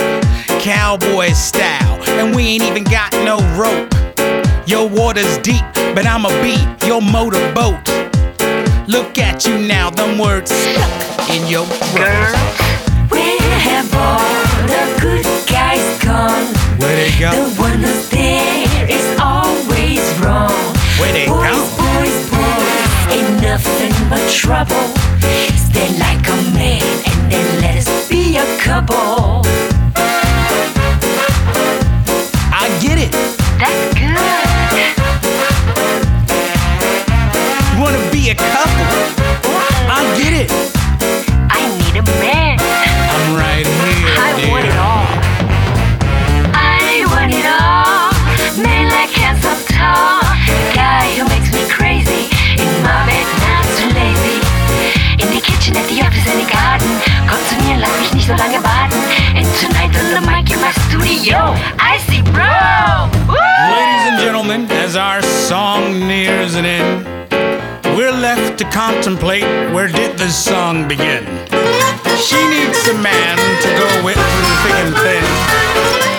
Cowboy 0.61 1.29
style, 1.29 2.01
and 2.19 2.35
we 2.35 2.43
ain't 2.47 2.63
even 2.63 2.83
got 2.83 3.11
no 3.23 3.37
rope. 3.57 3.93
Your 4.67 4.87
water's 4.87 5.37
deep, 5.39 5.63
but 5.95 6.05
I'ma 6.05 6.29
beat 6.41 6.87
your 6.87 7.01
motorboat. 7.01 7.79
Look 8.87 9.17
at 9.17 9.45
you 9.45 9.57
now, 9.57 9.89
them 9.89 10.17
words 10.17 10.51
stuck 10.51 11.29
in 11.29 11.47
your 11.47 11.65
throat. 11.65 12.05
Girl, 12.05 12.35
Where 13.09 13.39
have 13.39 13.93
all 13.95 14.67
the 14.67 14.83
good 15.01 15.25
guys 15.47 16.03
gone? 16.03 16.45
Where 16.79 16.95
they 16.95 17.11
go? 17.19 17.31
The 17.31 17.61
one 17.61 17.79
who's 17.79 18.09
there 18.09 18.89
is 18.89 19.19
always 19.19 20.01
wrong. 20.19 20.51
Where 20.99 21.13
they 21.13 21.27
boys, 21.27 21.47
go? 21.47 21.55
Boys, 21.77 22.17
boys, 22.29 23.13
ain't 23.15 23.41
nothing 23.41 23.93
but 24.09 24.29
trouble. 24.29 24.87
Stand 25.55 25.99
like 25.99 26.27
a 26.27 26.51
man 26.53 27.08
and 27.31 27.61
let 27.61 27.75
us 27.77 28.09
be 28.09 28.37
a 28.37 28.45
couple. 28.57 29.43
I 32.51 32.65
get 32.81 32.97
it. 32.97 33.11
That's 33.61 33.93
good. 33.93 34.09
You 37.73 37.81
wanna 37.81 38.11
be 38.11 38.29
a 38.29 38.35
couple? 38.35 39.09
I 39.89 39.99
get 40.21 40.33
it. 40.33 40.49
I 41.49 41.61
need 41.79 41.95
a 41.97 42.05
man. 42.19 42.57
I'm 42.59 43.35
right 43.35 43.65
here. 43.65 44.15
I 44.17 44.33
dear. 44.35 44.51
want 44.51 44.65
it 44.65 44.77
all. 44.87 45.07
I 46.53 47.05
want 47.13 47.31
it 47.31 47.45
all. 47.45 48.09
Man 48.63 48.89
like 48.89 49.11
handsome, 49.11 49.61
tall. 49.75 50.08
At 55.79 55.87
the 55.87 56.03
office, 56.03 56.27
in 56.27 56.37
the 56.43 56.49
garden. 56.51 56.91
Komm 57.29 57.39
zu 57.47 57.55
mir, 57.63 57.77
lass 57.79 57.95
mich 57.99 58.13
nicht 58.13 58.27
so 58.27 58.33
lange 58.35 58.59
warten. 58.59 58.99
And 59.35 59.47
tonight 59.63 59.95
on 59.95 60.07
the 60.11 60.21
mic 60.27 60.51
in 60.51 60.59
my 60.59 60.71
studio, 60.87 61.55
I 61.79 61.97
see 62.07 62.21
bro. 62.35 63.07
Ladies 63.31 64.03
and 64.11 64.19
gentlemen, 64.19 64.67
as 64.83 64.95
our 64.95 65.21
song 65.23 66.07
nears 66.07 66.55
an 66.55 66.65
end, 66.65 67.07
we're 67.95 68.11
left 68.11 68.59
to 68.59 68.65
contemplate 68.71 69.47
where 69.73 69.87
did 69.87 70.17
this 70.17 70.35
song 70.35 70.87
begin. 70.87 71.23
She 72.27 72.39
needs 72.51 72.79
a 72.91 72.97
man 72.99 73.37
to 73.63 73.69
go 73.79 73.87
with 74.03 74.19
through 74.19 74.55
thick 74.63 74.77
and 74.83 74.93
thin. 75.03 75.23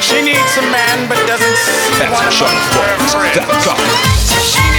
She 0.01 0.19
needs 0.25 0.53
a 0.57 0.65
man 0.73 1.09
but 1.09 1.21
doesn't 1.29 1.57
see 1.69 2.01
That's 2.01 2.13
one 2.13 2.27
a 2.27 2.33
shot, 2.33 2.49
amongst 2.49 2.73
her 2.75 2.97
boys. 2.97 3.13
friends. 3.13 4.70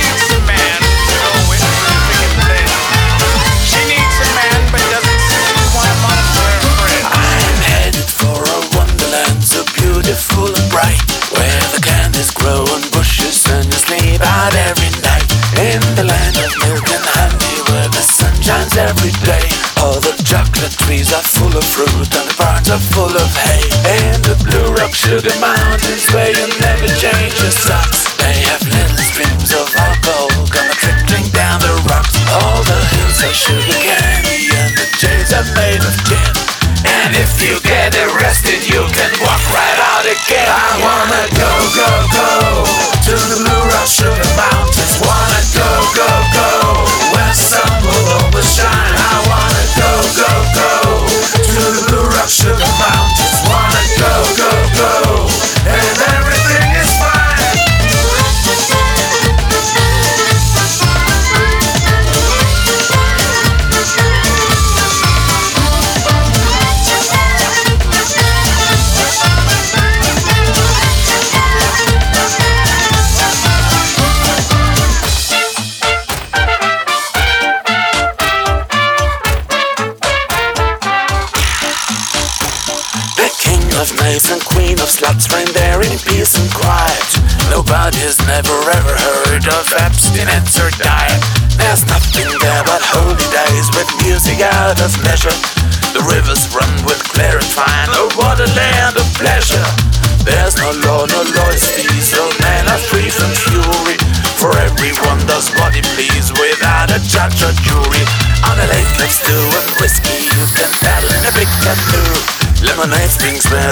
Beautiful 10.01 10.49
and 10.49 10.69
bright 10.73 10.97
Where 11.29 11.61
the 11.73 11.81
candies 11.85 12.31
grow 12.31 12.65
on 12.73 12.81
bushes 12.89 13.45
and 13.53 13.65
you 13.65 13.77
sleep 13.77 14.21
out 14.21 14.53
every 14.53 14.89
night. 15.05 15.29
In 15.61 15.81
the 15.93 16.05
land 16.09 16.35
of 16.41 16.49
milk 16.65 16.87
and 16.89 17.05
honey 17.13 17.57
where 17.69 17.89
the 17.93 18.01
sun 18.01 18.33
shines 18.41 18.75
every 18.77 19.13
day 19.21 19.45
All 19.77 19.99
the 20.01 20.17
chocolate 20.25 20.73
trees 20.83 21.13
are 21.13 21.21
full 21.21 21.53
of 21.53 21.63
fruit 21.63 22.09
and 22.17 22.25
the 22.25 22.35
barns 22.37 22.69
are 22.73 22.81
full 22.97 23.13
of 23.13 23.29
hay. 23.45 23.61
In 24.01 24.17
the 24.25 24.35
blue 24.41 24.73
rock 24.73 24.93
sugar 24.95 25.33
mountains 25.39 25.60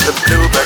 the 0.05 0.13
bluebird. 0.27 0.58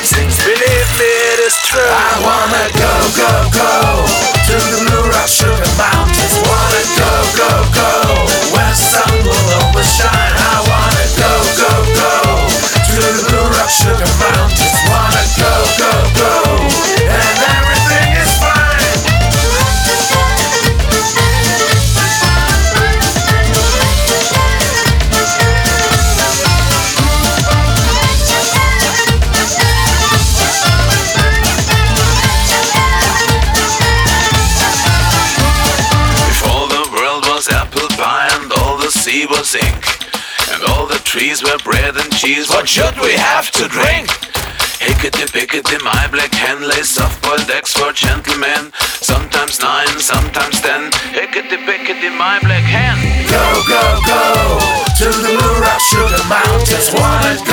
Kick 45.44 45.56
it 45.56 45.74
in 45.74 45.84
my 45.84 46.08
black 46.08 46.34
hand, 46.34 46.66
lay 46.66 46.80
softball 46.88 47.36
decks 47.48 47.74
for 47.74 47.92
gentlemen. 47.92 48.72
Sometimes 48.80 49.60
nine, 49.60 50.00
sometimes 50.00 50.62
ten. 50.62 50.90
Hickety 51.12 51.58
pickety, 51.66 52.18
my 52.18 52.40
black 52.40 52.64
hand. 52.64 53.28
Go, 53.28 53.44
go, 53.68 53.84
go 54.08 54.74
to 55.00 55.04
the 55.04 55.36
moon, 55.36 55.64
up, 55.68 55.82
sugar 55.82 56.24
mountains. 56.30 56.94
One. 56.94 57.46
go. 57.46 57.53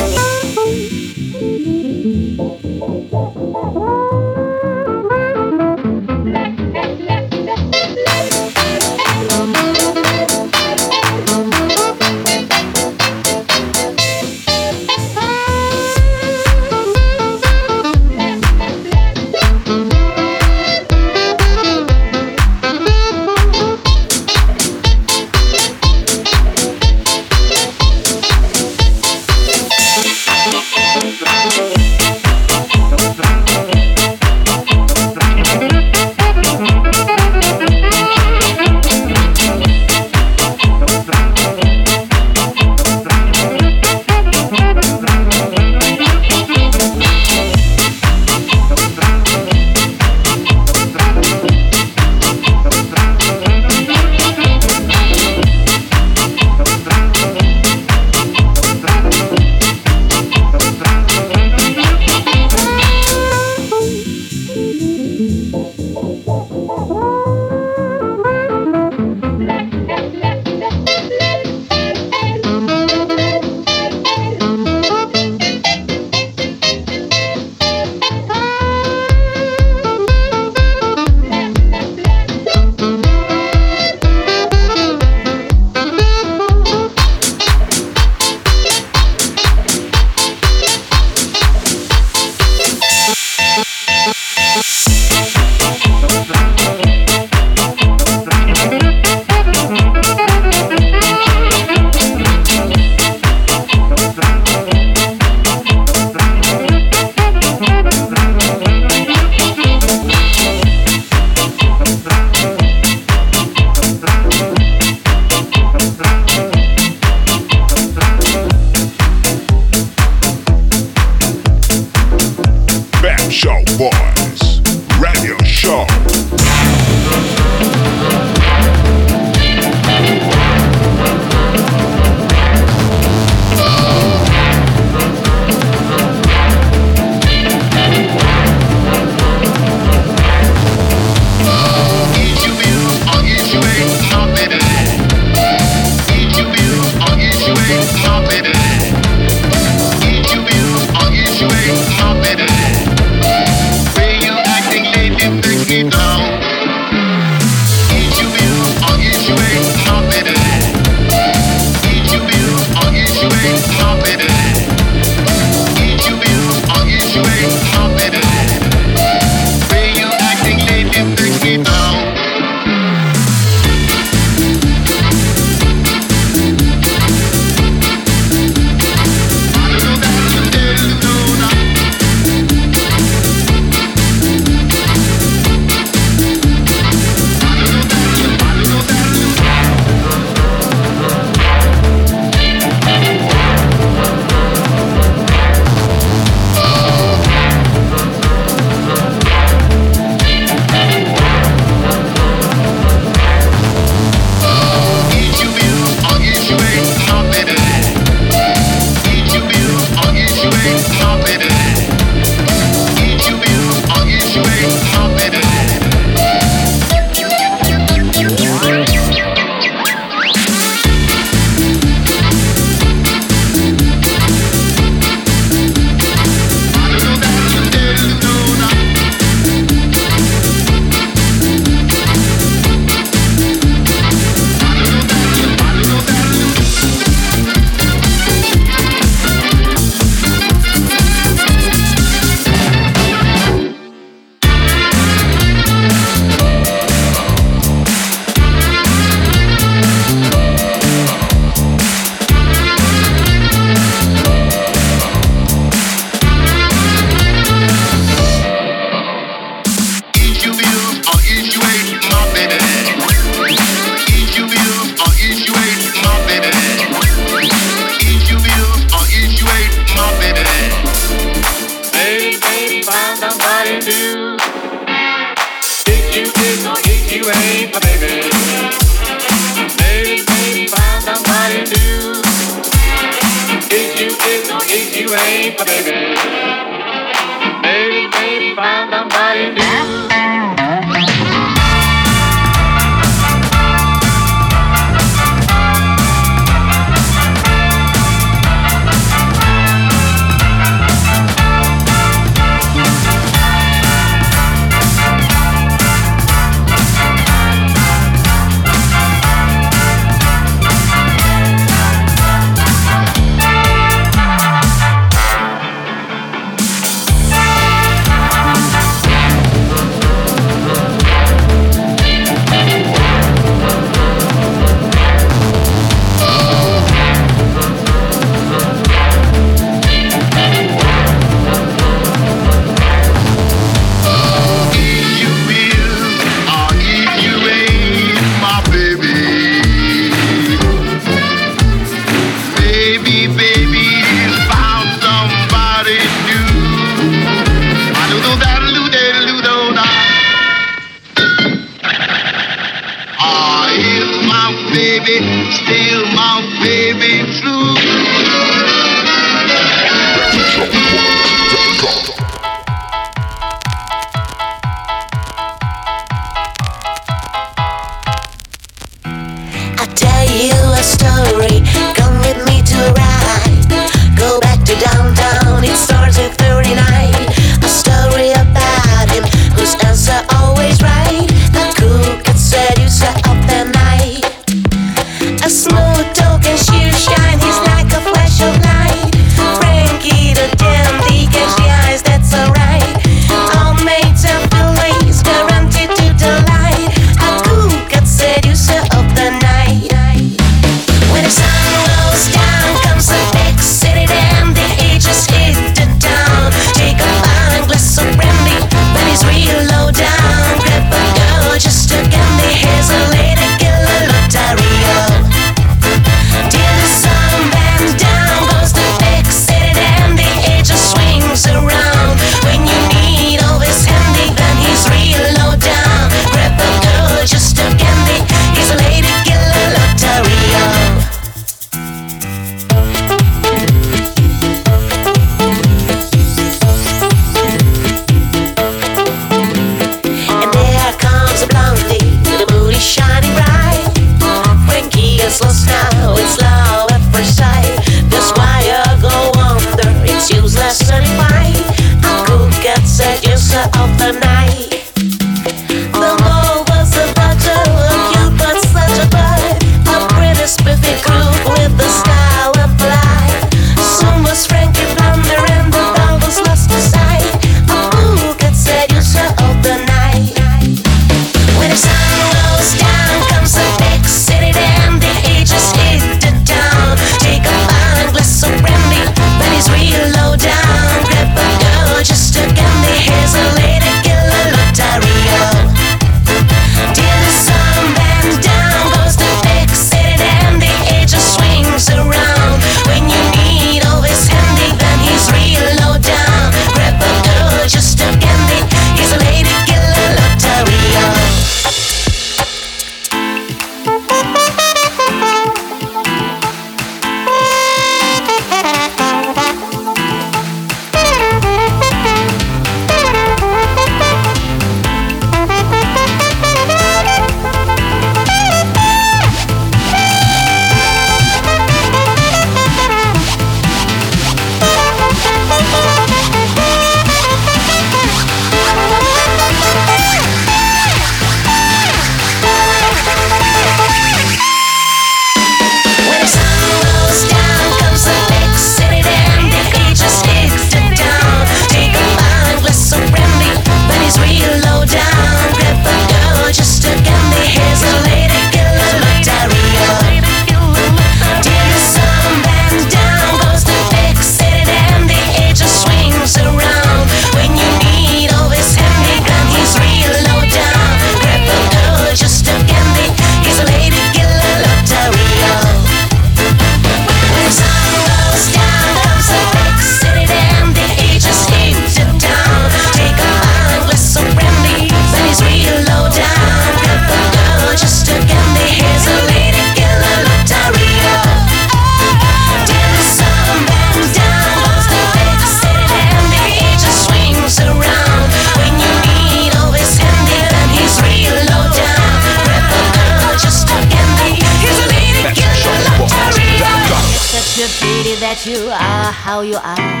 city 597.84 598.14
that 598.16 598.46
you 598.46 598.68
are, 598.70 599.12
how 599.12 599.40
you 599.40 599.56
are. 599.56 600.00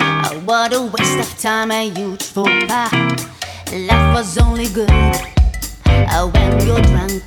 Oh, 0.00 0.40
what 0.44 0.72
a 0.72 0.80
waste 0.80 1.18
of 1.18 1.30
time 1.38 1.70
and 1.70 1.96
youth 1.98 2.22
for. 2.22 2.44
Life 3.88 4.14
was 4.14 4.38
only 4.38 4.68
good 4.68 4.90
uh, 5.86 6.30
when 6.32 6.50
you're 6.66 6.82
drunk. 6.82 7.24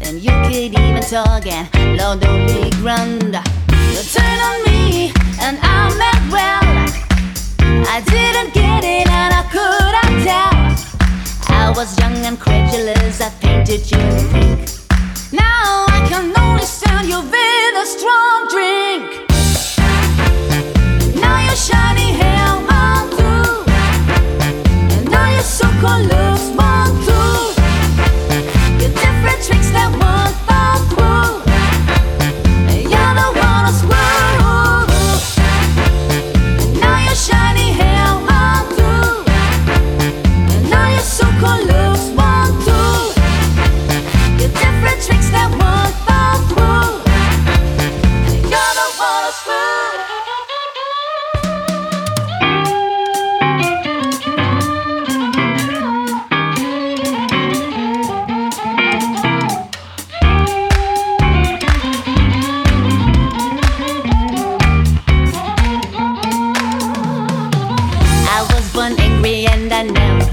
Then 0.00 0.18
you 0.18 0.34
could 0.44 0.72
even 0.78 1.02
talk 1.02 1.46
and 1.46 1.96
Lord 1.96 2.24
only 2.24 2.70
grand. 2.82 3.34
You 3.92 4.00
turn 4.14 4.38
on 4.48 4.58
me 4.68 5.12
and 5.40 5.56
I'm 5.62 5.92
not 6.04 6.20
well. 6.34 6.66
I 7.94 8.02
didn't 8.12 8.52
get 8.52 8.84
it 8.84 9.08
and 9.08 9.32
I 9.40 9.44
couldn't 9.54 10.16
tell. 10.28 10.54
I 11.48 11.72
was 11.76 11.98
young 11.98 12.16
and 12.28 12.38
credulous. 12.38 13.20
I 13.20 13.30
painted 13.40 13.90
you 13.90 14.02
pink. 14.32 14.77
Now 15.30 15.84
I 15.88 16.06
can 16.08 16.32
only 16.40 16.62
stand 16.62 17.06
you 17.06 17.20
with 17.20 17.82
a 17.84 17.86
strong 17.86 18.48
drink. 18.48 19.30
Now 21.20 21.44
your 21.44 21.56
shiny 21.56 22.12
hair, 22.12 22.60
my 22.62 23.06
blue, 23.10 23.64
and 24.96 25.10
now 25.10 25.30
you're 25.30 25.42
so. 25.42 25.68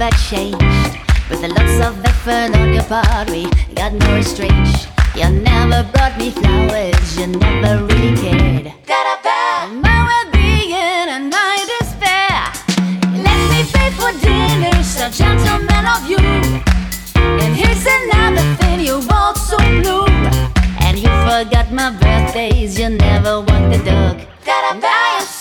never 0.05 0.17
changed. 0.17 0.99
With 1.29 1.41
the 1.41 1.47
lots 1.49 1.79
of 1.85 2.05
effort 2.05 2.55
on 2.57 2.73
your 2.73 2.83
part, 2.83 3.29
we 3.29 3.49
got 3.73 3.93
more 3.93 4.21
strange. 4.21 4.87
You 5.15 5.29
never 5.29 5.83
brought 5.91 6.17
me 6.17 6.29
flowers, 6.31 7.17
you 7.17 7.27
never 7.27 7.85
really 7.85 8.15
cared. 8.17 8.65
Da-da-da. 8.85 9.67
My 9.73 9.97
well-being 10.07 10.73
and 11.09 11.29
my 11.29 11.57
despair. 11.73 12.37
You 13.13 13.35
me 13.49 13.63
pay 13.73 13.89
for 13.97 14.11
dinner, 14.21 14.83
so 14.83 15.09
gentleman 15.09 15.85
of 15.95 16.07
you. 16.09 16.19
And 17.15 17.55
here's 17.55 17.85
another 17.85 18.45
thing 18.57 18.81
you 18.81 19.01
bought 19.07 19.37
so 19.37 19.57
blue. 19.57 20.05
And 20.85 20.97
you 20.99 21.09
forgot 21.25 21.71
my 21.71 21.89
birthdays, 21.91 22.77
you 22.79 22.89
never 22.89 23.39
walked 23.39 23.71
the 23.71 23.81
dog. 23.83 24.17
Da-da-da. 24.45 25.34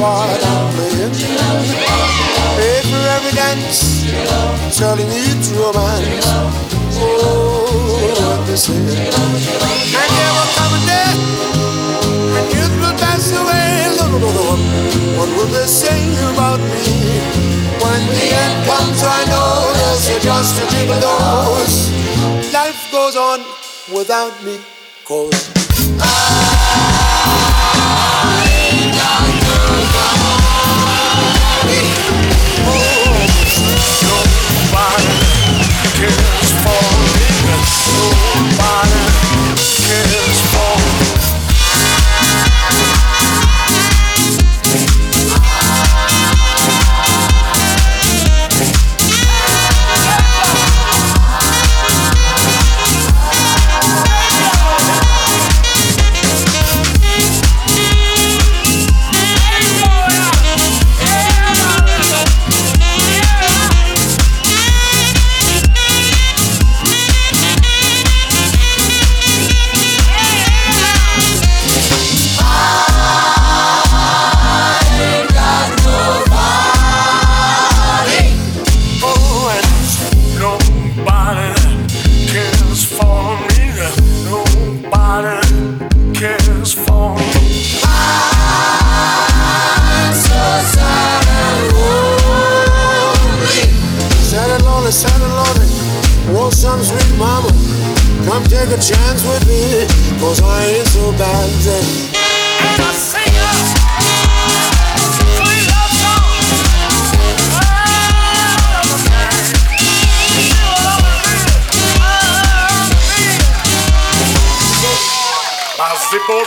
part 0.00 0.40
I'm 0.40 0.72
playing. 0.72 1.12
Pay 2.56 2.80
for 2.88 3.04
every 3.16 3.34
dance, 3.36 4.08
telling 4.78 5.10
you 5.12 5.28
to 5.44 5.50
romance. 5.60 6.24
Oh, 6.96 7.68
what 8.24 8.40
they 8.48 8.56
say. 8.56 8.80
And 10.00 10.10
there 10.16 10.32
will 10.36 10.50
come 10.56 10.72
a 10.72 10.80
day, 10.88 11.12
and 12.36 12.46
youth 12.56 12.74
will 12.80 12.96
pass 12.96 13.28
away. 13.40 13.68
What 15.18 15.28
will 15.36 15.50
they 15.52 15.68
say 15.68 16.00
about 16.32 16.60
me? 16.72 16.88
When 17.82 18.02
the 18.16 18.26
end 18.44 18.56
comes, 18.68 19.00
I 19.04 19.20
know 19.30 19.52
there's 19.76 20.06
just 20.24 20.54
a 20.62 20.64
jiggle 20.72 21.00
dose. 21.04 21.78
Life 22.52 22.80
goes 22.90 23.16
on 23.16 23.40
without 23.94 24.34
me, 24.44 24.56
cause 25.04 25.52
I. 26.00 26.59
Bana 38.58 39.06
kır 39.86 40.19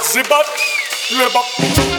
Zibat, 0.04 0.46
Lebak. 1.12 1.93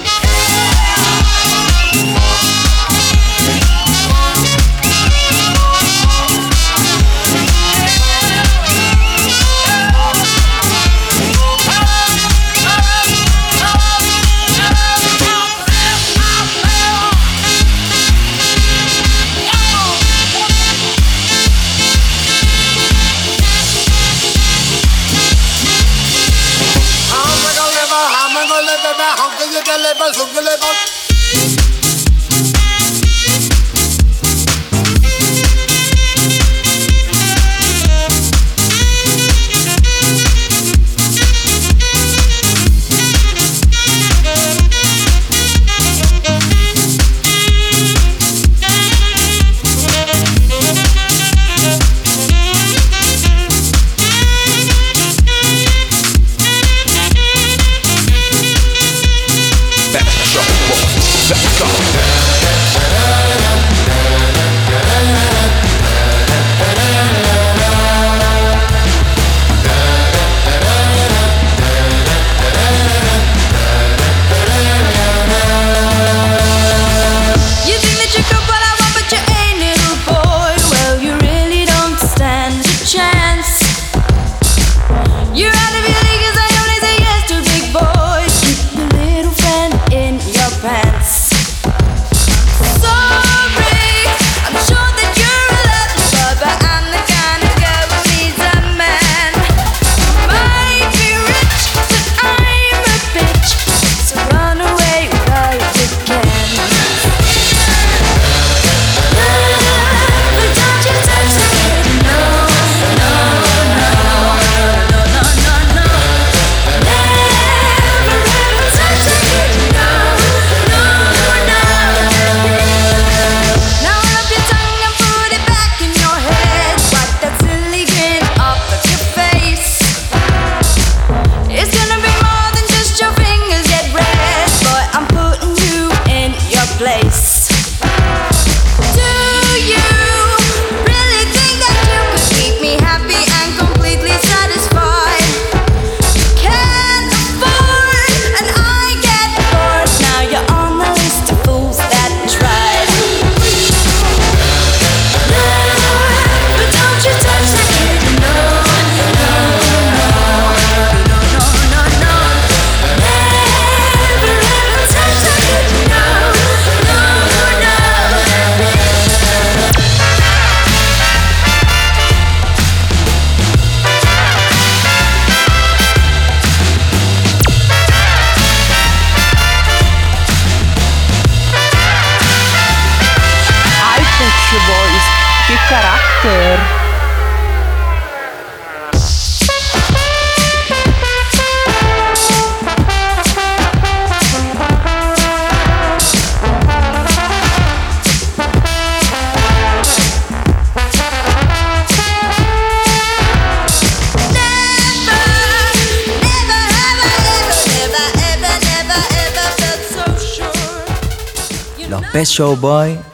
Los 212.36 213.13